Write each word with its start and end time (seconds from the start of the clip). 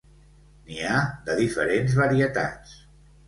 N'hi 0.69 0.79
ha 0.91 1.01
de 1.27 1.35
diferents 1.41 1.95
varietats. 2.01 2.73